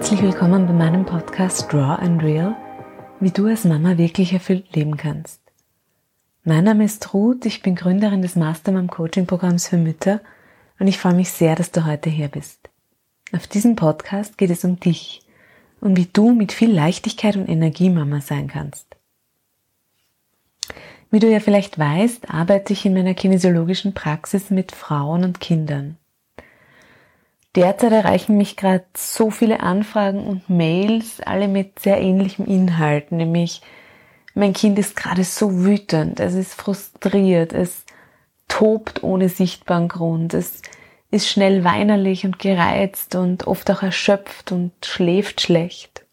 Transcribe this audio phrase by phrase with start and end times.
[0.00, 2.56] Herzlich willkommen bei meinem Podcast Draw and Real,
[3.20, 5.42] wie du als Mama wirklich erfüllt leben kannst.
[6.42, 10.22] Mein Name ist Ruth, ich bin Gründerin des Mastermom Coaching Programms für Mütter
[10.78, 12.70] und ich freue mich sehr, dass du heute hier bist.
[13.32, 15.20] Auf diesem Podcast geht es um dich
[15.82, 18.96] und wie du mit viel Leichtigkeit und Energie Mama sein kannst.
[21.10, 25.98] Wie du ja vielleicht weißt, arbeite ich in meiner kinesiologischen Praxis mit Frauen und Kindern.
[27.56, 33.60] Derzeit erreichen mich gerade so viele Anfragen und Mails, alle mit sehr ähnlichem Inhalt, nämlich
[34.34, 37.84] mein Kind ist gerade so wütend, es ist frustriert, es
[38.46, 40.62] tobt ohne sichtbaren Grund, es
[41.10, 46.06] ist schnell weinerlich und gereizt und oft auch erschöpft und schläft schlecht.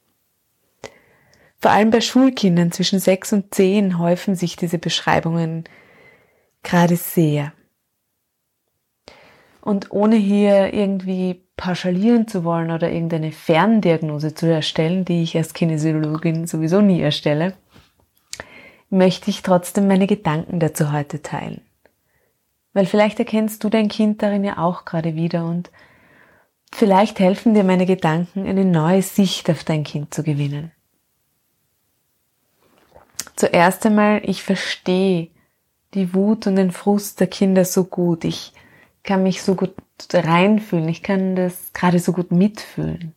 [1.59, 5.65] Vor allem bei Schulkindern zwischen sechs und zehn häufen sich diese Beschreibungen
[6.63, 7.53] gerade sehr.
[9.67, 15.53] Und ohne hier irgendwie pauschalieren zu wollen oder irgendeine Ferndiagnose zu erstellen, die ich als
[15.53, 17.53] Kinesiologin sowieso nie erstelle,
[18.89, 21.59] möchte ich trotzdem meine Gedanken dazu heute teilen.
[22.71, 25.69] Weil vielleicht erkennst du dein Kind darin ja auch gerade wieder und
[26.71, 30.71] vielleicht helfen dir meine Gedanken, eine neue Sicht auf dein Kind zu gewinnen.
[33.35, 35.27] Zuerst einmal, ich verstehe
[35.93, 38.23] die Wut und den Frust der Kinder so gut.
[38.23, 38.53] Ich
[39.07, 39.73] kann mich so gut
[40.13, 40.87] reinfühlen.
[40.89, 43.15] Ich kann das gerade so gut mitfühlen.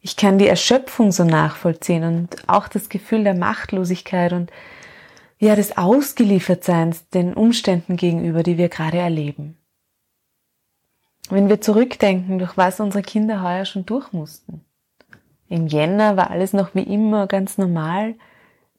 [0.00, 4.50] Ich kann die Erschöpfung so nachvollziehen und auch das Gefühl der Machtlosigkeit und
[5.38, 9.56] ja, des Ausgeliefertseins den Umständen gegenüber, die wir gerade erleben.
[11.28, 14.64] Wenn wir zurückdenken, durch was unsere Kinder heuer schon durch mussten.
[15.48, 18.14] Im Jänner war alles noch wie immer ganz normal.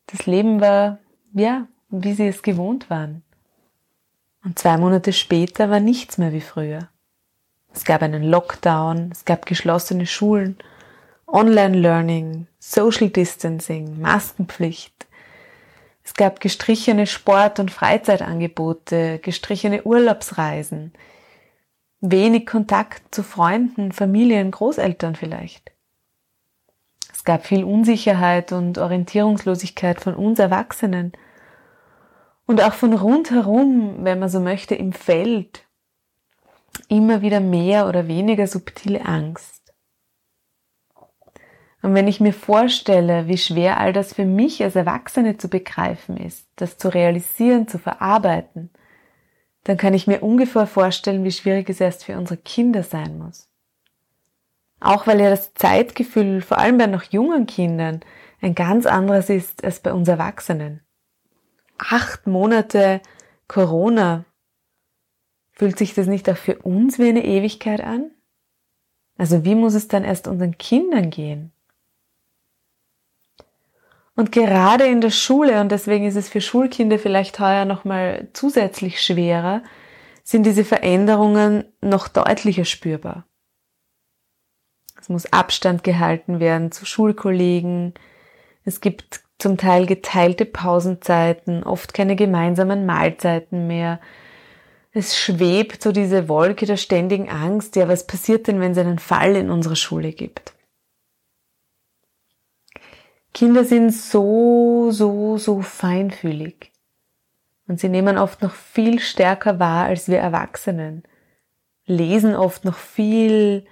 [0.07, 0.97] Das Leben war,
[1.33, 3.23] ja, wie sie es gewohnt waren.
[4.47, 6.87] Und zwei Monate später war nichts mehr wie früher.
[7.73, 10.57] Es gab einen Lockdown, es gab geschlossene Schulen,
[11.27, 15.05] Online-Learning, Social Distancing, Maskenpflicht.
[16.01, 20.93] Es gab gestrichene Sport- und Freizeitangebote, gestrichene Urlaubsreisen,
[21.99, 25.73] wenig Kontakt zu Freunden, Familien, Großeltern vielleicht.
[27.11, 31.11] Es gab viel Unsicherheit und Orientierungslosigkeit von uns Erwachsenen–
[32.47, 35.65] und auch von rundherum, wenn man so möchte, im Feld
[36.87, 39.73] immer wieder mehr oder weniger subtile Angst.
[41.83, 46.17] Und wenn ich mir vorstelle, wie schwer all das für mich als Erwachsene zu begreifen
[46.17, 48.71] ist, das zu realisieren, zu verarbeiten,
[49.63, 53.49] dann kann ich mir ungefähr vorstellen, wie schwierig es erst für unsere Kinder sein muss.
[54.79, 57.99] Auch weil ja das Zeitgefühl, vor allem bei noch jungen Kindern,
[58.41, 60.86] ein ganz anderes ist als bei uns Erwachsenen
[61.77, 63.01] acht Monate
[63.47, 64.25] Corona,
[65.51, 68.11] fühlt sich das nicht auch für uns wie eine Ewigkeit an?
[69.17, 71.51] Also wie muss es dann erst unseren Kindern gehen?
[74.15, 79.01] Und gerade in der Schule, und deswegen ist es für Schulkinder vielleicht heuer nochmal zusätzlich
[79.01, 79.61] schwerer,
[80.23, 83.25] sind diese Veränderungen noch deutlicher spürbar.
[84.99, 87.93] Es muss Abstand gehalten werden zu Schulkollegen.
[88.65, 93.99] Es gibt zum Teil geteilte Pausenzeiten, oft keine gemeinsamen Mahlzeiten mehr.
[94.91, 98.99] Es schwebt so diese Wolke der ständigen Angst, ja, was passiert denn, wenn es einen
[98.99, 100.53] Fall in unserer Schule gibt?
[103.33, 106.71] Kinder sind so, so, so feinfühlig.
[107.67, 111.03] Und sie nehmen oft noch viel stärker wahr als wir Erwachsenen,
[111.85, 113.65] lesen oft noch viel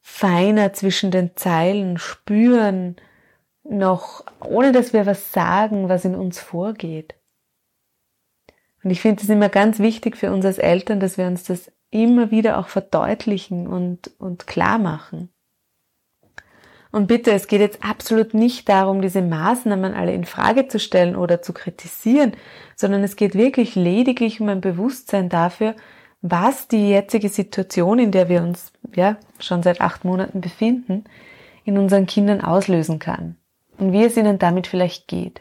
[0.00, 2.96] feiner zwischen den Zeilen, spüren,
[3.64, 7.14] noch, ohne dass wir was sagen, was in uns vorgeht.
[8.82, 11.70] Und ich finde es immer ganz wichtig für uns als Eltern, dass wir uns das
[11.90, 15.30] immer wieder auch verdeutlichen und, und klar machen.
[16.92, 21.14] Und bitte, es geht jetzt absolut nicht darum, diese Maßnahmen alle in Frage zu stellen
[21.14, 22.32] oder zu kritisieren,
[22.74, 25.76] sondern es geht wirklich lediglich um ein Bewusstsein dafür,
[26.20, 31.04] was die jetzige Situation, in der wir uns ja schon seit acht Monaten befinden,
[31.64, 33.36] in unseren Kindern auslösen kann
[33.80, 35.40] und wie es ihnen damit vielleicht geht.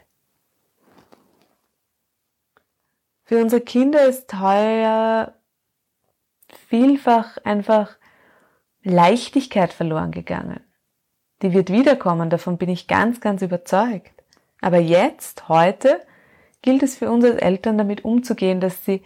[3.26, 5.36] Für unsere Kinder ist heuer
[6.68, 7.96] vielfach einfach
[8.82, 10.62] Leichtigkeit verloren gegangen.
[11.42, 14.24] Die wird wiederkommen, davon bin ich ganz, ganz überzeugt.
[14.62, 16.02] Aber jetzt, heute,
[16.62, 19.04] gilt es für uns als Eltern damit umzugehen, dass sie,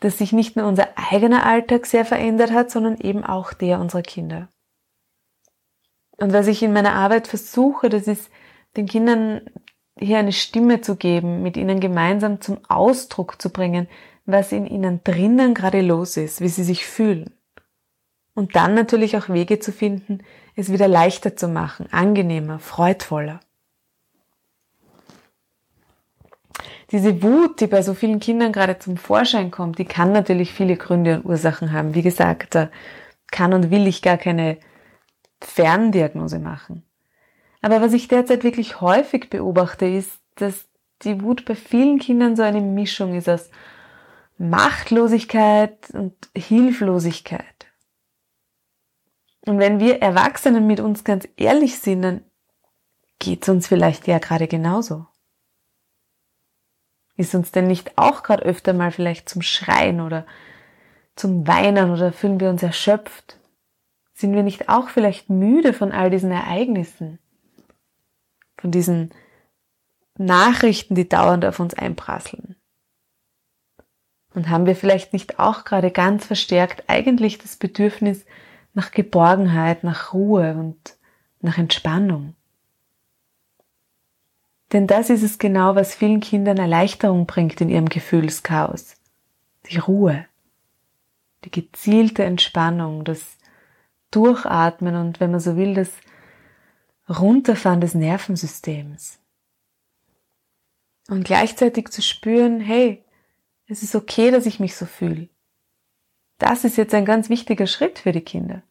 [0.00, 4.02] dass sich nicht nur unser eigener Alltag sehr verändert hat, sondern eben auch der unserer
[4.02, 4.48] Kinder.
[6.16, 8.30] Und was ich in meiner Arbeit versuche, das ist
[8.76, 9.42] den Kindern
[9.98, 13.88] hier eine Stimme zu geben, mit ihnen gemeinsam zum Ausdruck zu bringen,
[14.26, 17.34] was in ihnen drinnen gerade los ist, wie sie sich fühlen.
[18.34, 20.18] Und dann natürlich auch Wege zu finden,
[20.56, 23.40] es wieder leichter zu machen, angenehmer, freudvoller.
[26.90, 30.76] Diese Wut, die bei so vielen Kindern gerade zum Vorschein kommt, die kann natürlich viele
[30.76, 31.94] Gründe und Ursachen haben.
[31.94, 32.70] Wie gesagt, da
[33.30, 34.58] kann und will ich gar keine
[35.40, 36.84] Ferndiagnose machen.
[37.64, 40.68] Aber was ich derzeit wirklich häufig beobachte, ist, dass
[41.00, 43.48] die Wut bei vielen Kindern so eine Mischung ist aus
[44.36, 47.66] Machtlosigkeit und Hilflosigkeit.
[49.46, 52.24] Und wenn wir Erwachsenen mit uns ganz ehrlich sind, dann
[53.18, 55.06] geht es uns vielleicht ja gerade genauso.
[57.16, 60.26] Ist uns denn nicht auch gerade öfter mal vielleicht zum Schreien oder
[61.16, 63.38] zum Weinen oder fühlen wir uns erschöpft?
[64.12, 67.20] Sind wir nicht auch vielleicht müde von all diesen Ereignissen?
[68.64, 69.10] Von diesen
[70.16, 72.56] Nachrichten, die dauernd auf uns einprasseln?
[74.32, 78.24] Und haben wir vielleicht nicht auch gerade ganz verstärkt eigentlich das Bedürfnis
[78.72, 80.96] nach Geborgenheit, nach Ruhe und
[81.42, 82.36] nach Entspannung?
[84.72, 88.96] Denn das ist es genau, was vielen Kindern Erleichterung bringt in ihrem Gefühlschaos.
[89.68, 90.24] Die Ruhe,
[91.44, 93.36] die gezielte Entspannung, das
[94.10, 95.90] Durchatmen und, wenn man so will, das
[97.08, 99.18] Runterfahren des Nervensystems.
[101.08, 103.04] Und gleichzeitig zu spüren, hey,
[103.66, 105.28] es ist okay, dass ich mich so fühle.
[106.38, 108.62] Das ist jetzt ein ganz wichtiger Schritt für die Kinder.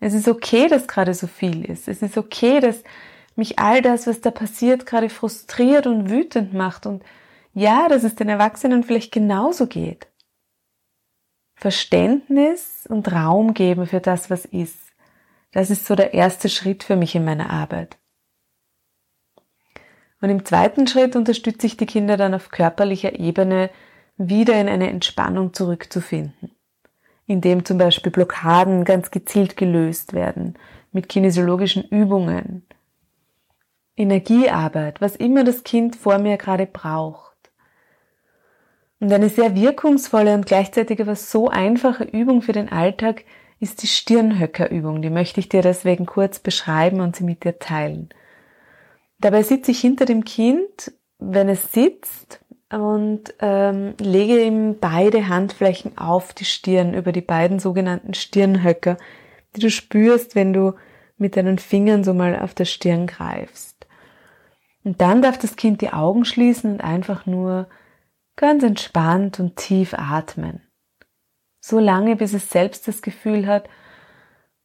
[0.00, 1.88] Es ist okay, dass gerade so viel ist.
[1.88, 2.82] Es ist okay, dass
[3.36, 7.02] mich all das, was da passiert, gerade frustriert und wütend macht und
[7.54, 10.08] ja, dass es den Erwachsenen vielleicht genauso geht.
[11.54, 14.91] Verständnis und Raum geben für das, was ist.
[15.52, 17.98] Das ist so der erste Schritt für mich in meiner Arbeit.
[20.20, 23.70] Und im zweiten Schritt unterstütze ich die Kinder dann auf körperlicher Ebene
[24.16, 26.52] wieder in eine Entspannung zurückzufinden,
[27.26, 30.54] indem zum Beispiel Blockaden ganz gezielt gelöst werden,
[30.92, 32.64] mit kinesiologischen Übungen,
[33.96, 37.32] Energiearbeit, was immer das Kind vor mir gerade braucht.
[39.00, 43.24] Und eine sehr wirkungsvolle und gleichzeitig aber so einfache Übung für den Alltag
[43.62, 45.02] ist die Stirnhöckerübung.
[45.02, 48.08] Die möchte ich dir deswegen kurz beschreiben und sie mit dir teilen.
[49.20, 52.40] Dabei sitze ich hinter dem Kind, wenn es sitzt,
[52.72, 58.96] und ähm, lege ihm beide Handflächen auf die Stirn über die beiden sogenannten Stirnhöcker,
[59.54, 60.72] die du spürst, wenn du
[61.18, 63.86] mit deinen Fingern so mal auf der Stirn greifst.
[64.84, 67.68] Und dann darf das Kind die Augen schließen und einfach nur
[68.36, 70.62] ganz entspannt und tief atmen.
[71.64, 73.68] So lange, bis es selbst das Gefühl hat,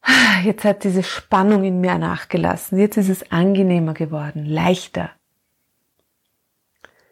[0.44, 5.12] jetzt hat diese Spannung in mir nachgelassen, jetzt ist es angenehmer geworden, leichter.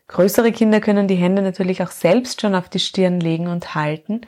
[0.07, 4.21] Größere Kinder können die Hände natürlich auch selbst schon auf die Stirn legen und halten,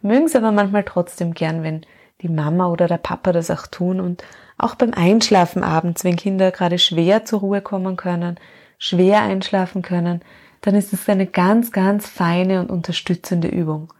[0.00, 1.84] mögen es aber manchmal trotzdem gern, wenn
[2.20, 4.00] die Mama oder der Papa das auch tun.
[4.00, 4.22] Und
[4.58, 8.38] auch beim Einschlafen abends, wenn Kinder gerade schwer zur Ruhe kommen können,
[8.78, 10.20] schwer einschlafen können,
[10.60, 13.92] dann ist es eine ganz, ganz feine und unterstützende Übung,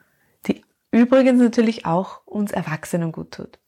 [0.91, 3.59] übrigens natürlich auch uns Erwachsenen gut tut.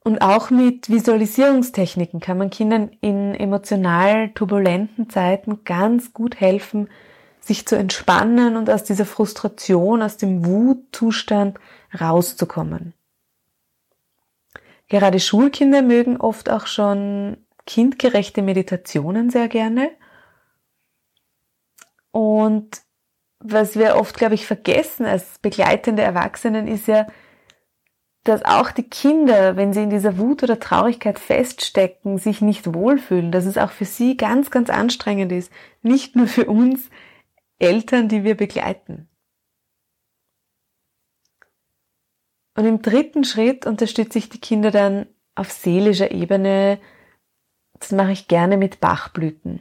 [0.00, 6.90] Und auch mit Visualisierungstechniken kann man Kindern in emotional turbulenten Zeiten ganz gut helfen,
[7.40, 11.58] sich zu entspannen und aus dieser Frustration, aus dem Wutzustand
[11.98, 12.92] rauszukommen.
[14.88, 19.90] Gerade Schulkinder mögen oft auch schon kindgerechte Meditationen sehr gerne.
[22.10, 22.82] Und
[23.44, 27.06] was wir oft, glaube ich, vergessen als begleitende Erwachsenen ist ja,
[28.24, 33.30] dass auch die Kinder, wenn sie in dieser Wut oder Traurigkeit feststecken, sich nicht wohlfühlen,
[33.30, 35.52] dass es auch für sie ganz, ganz anstrengend ist.
[35.82, 36.88] Nicht nur für uns
[37.58, 39.10] Eltern, die wir begleiten.
[42.56, 46.80] Und im dritten Schritt unterstütze ich die Kinder dann auf seelischer Ebene.
[47.78, 49.60] Das mache ich gerne mit Bachblüten.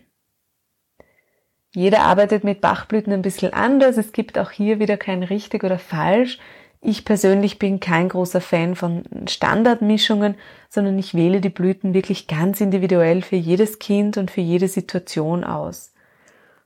[1.75, 3.97] Jeder arbeitet mit Bachblüten ein bisschen anders.
[3.97, 6.37] Es gibt auch hier wieder kein richtig oder falsch.
[6.81, 10.35] Ich persönlich bin kein großer Fan von Standardmischungen,
[10.69, 15.43] sondern ich wähle die Blüten wirklich ganz individuell für jedes Kind und für jede Situation
[15.43, 15.93] aus.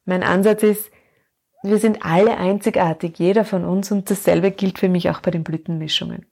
[0.06, 0.92] Mein Ansatz ist,
[1.64, 5.44] wir sind alle einzigartig, jeder von uns, und dasselbe gilt für mich auch bei den
[5.44, 6.26] Blütenmischungen.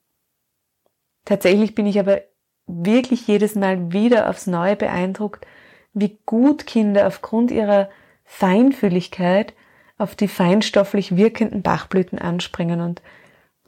[1.25, 2.21] Tatsächlich bin ich aber
[2.67, 5.45] wirklich jedes Mal wieder aufs Neue beeindruckt,
[5.93, 7.89] wie gut Kinder aufgrund ihrer
[8.25, 9.53] Feinfühligkeit
[9.97, 13.01] auf die feinstofflich wirkenden Bachblüten anspringen und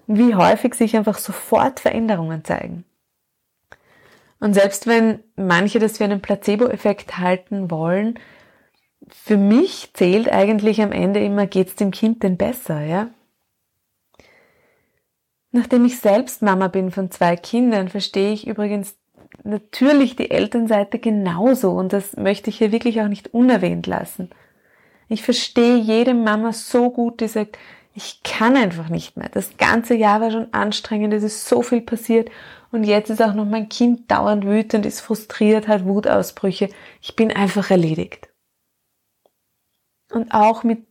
[0.08, 2.84] wie häufig sich einfach sofort Veränderungen zeigen.
[4.40, 8.20] Und selbst wenn manche das für einen Placebo-Effekt halten wollen,
[9.10, 13.10] für mich zählt eigentlich am Ende immer, geht's dem Kind denn besser, ja?
[15.52, 18.96] Nachdem ich selbst Mama bin von zwei Kindern, verstehe ich übrigens
[19.44, 24.30] natürlich die Elternseite genauso und das möchte ich hier wirklich auch nicht unerwähnt lassen.
[25.10, 27.58] Ich verstehe jede Mama so gut, die sagt,
[27.94, 29.30] ich kann einfach nicht mehr.
[29.30, 32.30] Das ganze Jahr war schon anstrengend, es ist so viel passiert
[32.72, 36.70] und jetzt ist auch noch mein Kind dauernd wütend, ist frustriert, hat Wutausbrüche.
[37.02, 38.30] Ich bin einfach erledigt.
[40.12, 40.86] Und auch mit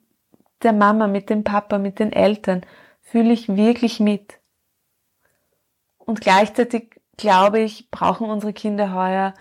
[0.63, 2.63] der Mama, mit dem Papa, mit den Eltern
[3.03, 4.41] fühle ich wirklich mit.
[5.99, 9.35] Und gleichzeitig glaube ich, brauchen unsere Kinder heuer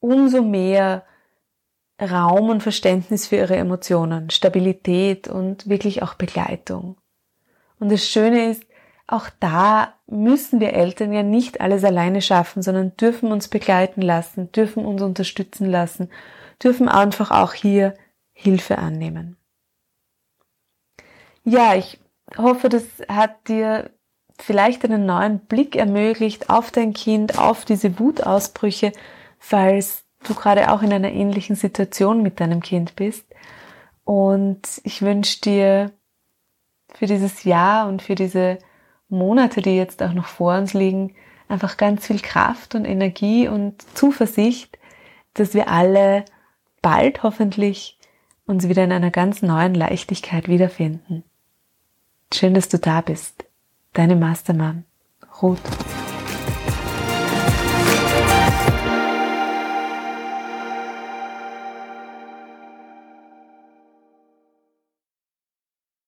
[0.00, 1.04] umso mehr
[2.00, 6.96] Raum und Verständnis für ihre Emotionen, Stabilität und wirklich auch Begleitung.
[7.78, 8.64] Und das Schöne ist,
[9.06, 14.52] auch da müssen wir Eltern ja nicht alles alleine schaffen, sondern dürfen uns begleiten lassen,
[14.52, 16.10] dürfen uns unterstützen lassen,
[16.62, 17.94] dürfen einfach auch hier
[18.32, 19.36] Hilfe annehmen.
[21.44, 21.98] Ja, ich
[22.36, 23.90] hoffe, das hat dir
[24.38, 28.92] vielleicht einen neuen Blick ermöglicht auf dein Kind, auf diese Wutausbrüche,
[29.38, 33.26] falls du gerade auch in einer ähnlichen Situation mit deinem Kind bist.
[34.04, 35.92] Und ich wünsche dir
[36.94, 38.58] für dieses Jahr und für diese
[39.08, 41.14] Monate, die jetzt auch noch vor uns liegen,
[41.48, 44.78] einfach ganz viel Kraft und Energie und Zuversicht,
[45.34, 46.24] dass wir alle
[46.82, 47.98] bald hoffentlich
[48.46, 51.24] uns wieder in einer ganz neuen Leichtigkeit wiederfinden.
[52.32, 53.44] Schön, dass du da bist.
[53.92, 54.84] Deine Mastermann,
[55.42, 55.60] Ruth.